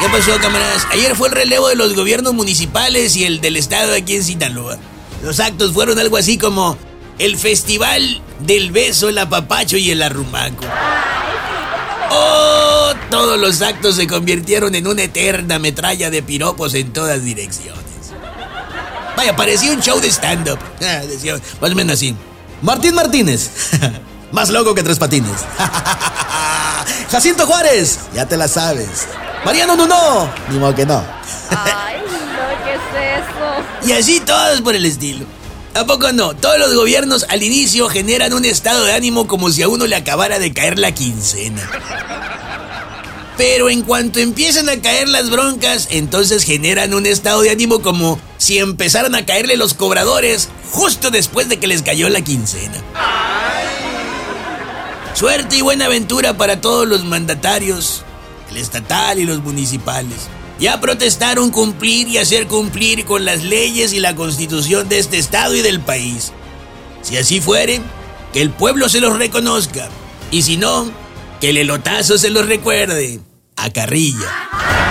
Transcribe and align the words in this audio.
¿Qué 0.00 0.08
pasó, 0.10 0.38
camaradas? 0.40 0.86
Ayer 0.90 1.16
fue 1.16 1.28
el 1.28 1.34
relevo 1.34 1.68
de 1.68 1.74
los 1.74 1.94
gobiernos 1.94 2.34
municipales 2.34 3.16
y 3.16 3.24
el 3.24 3.40
del 3.40 3.56
estado 3.56 3.94
aquí 3.94 4.16
en 4.16 4.24
Sinaloa. 4.24 4.76
Los 5.22 5.40
actos 5.40 5.72
fueron 5.72 5.98
algo 5.98 6.18
así 6.18 6.36
como 6.36 6.76
el 7.18 7.38
festival 7.38 8.20
del 8.40 8.72
beso, 8.72 9.08
el 9.08 9.18
apapacho 9.18 9.76
y 9.78 9.90
el 9.90 10.02
arrumaco. 10.02 10.64
Oh, 12.10 12.92
todos 13.10 13.38
los 13.40 13.62
actos 13.62 13.96
se 13.96 14.06
convirtieron 14.06 14.74
en 14.74 14.86
una 14.86 15.04
eterna 15.04 15.58
metralla 15.58 16.10
de 16.10 16.22
piropos 16.22 16.74
en 16.74 16.92
todas 16.92 17.24
direcciones. 17.24 17.84
Vaya, 19.16 19.34
parecía 19.34 19.72
un 19.72 19.80
show 19.80 19.98
de 20.00 20.08
stand-up. 20.08 20.58
Ah, 20.82 21.00
más 21.60 21.72
o 21.72 21.74
menos 21.74 21.94
así. 21.94 22.14
Martín 22.62 22.94
Martínez. 22.94 23.50
Más 24.32 24.50
loco 24.50 24.74
que 24.74 24.82
tres 24.82 24.98
patines. 24.98 25.32
Jacinto 27.10 27.46
Juárez. 27.46 28.00
Ya 28.12 28.26
te 28.26 28.36
la 28.36 28.48
sabes. 28.48 29.06
Mariano 29.46 29.76
Nuno. 29.76 30.28
Ni 30.50 30.58
modo 30.58 30.74
que 30.74 30.84
no. 30.84 31.04
Ay, 31.50 31.98
no, 32.00 32.64
¿qué 32.64 32.74
es 32.74 33.22
eso? 33.22 33.88
Y 33.88 33.92
así 33.92 34.18
todos 34.18 34.60
por 34.60 34.74
el 34.74 34.84
estilo. 34.84 35.24
¿A 35.72 35.86
poco 35.86 36.10
no? 36.10 36.34
Todos 36.34 36.58
los 36.58 36.74
gobiernos 36.74 37.24
al 37.28 37.44
inicio 37.44 37.88
generan 37.88 38.32
un 38.34 38.44
estado 38.44 38.84
de 38.84 38.92
ánimo 38.92 39.28
como 39.28 39.52
si 39.52 39.62
a 39.62 39.68
uno 39.68 39.86
le 39.86 39.94
acabara 39.94 40.40
de 40.40 40.52
caer 40.52 40.80
la 40.80 40.90
quincena. 40.90 41.62
Pero 43.36 43.70
en 43.70 43.82
cuanto 43.82 44.18
empiezan 44.18 44.68
a 44.68 44.82
caer 44.82 45.08
las 45.08 45.30
broncas, 45.30 45.86
entonces 45.92 46.42
generan 46.42 46.92
un 46.92 47.06
estado 47.06 47.42
de 47.42 47.50
ánimo 47.50 47.82
como 47.82 48.18
si 48.38 48.58
empezaran 48.58 49.14
a 49.14 49.26
caerle 49.26 49.56
los 49.56 49.74
cobradores 49.74 50.48
justo 50.72 51.12
después 51.12 51.48
de 51.48 51.60
que 51.60 51.68
les 51.68 51.82
cayó 51.82 52.08
la 52.08 52.22
quincena. 52.22 52.82
Suerte 55.14 55.58
y 55.58 55.60
buena 55.60 55.84
aventura 55.84 56.36
para 56.36 56.60
todos 56.60 56.88
los 56.88 57.04
mandatarios, 57.04 58.02
el 58.50 58.56
estatal 58.56 59.18
y 59.18 59.24
los 59.24 59.42
municipales. 59.42 60.28
Ya 60.58 60.80
protestaron 60.80 61.50
cumplir 61.50 62.08
y 62.08 62.18
hacer 62.18 62.46
cumplir 62.46 63.04
con 63.04 63.24
las 63.24 63.44
leyes 63.44 63.92
y 63.92 64.00
la 64.00 64.16
constitución 64.16 64.88
de 64.88 64.98
este 64.98 65.18
estado 65.18 65.54
y 65.54 65.62
del 65.62 65.80
país. 65.80 66.32
Si 67.02 67.16
así 67.16 67.40
fuere, 67.40 67.80
que 68.32 68.40
el 68.40 68.50
pueblo 68.50 68.88
se 68.88 69.00
los 69.00 69.18
reconozca. 69.18 69.88
Y 70.30 70.42
si 70.42 70.56
no, 70.56 70.90
que 71.40 71.50
el 71.50 71.58
elotazo 71.58 72.18
se 72.18 72.30
los 72.30 72.46
recuerde. 72.46 73.20
A 73.56 73.70
carrilla. 73.70 74.85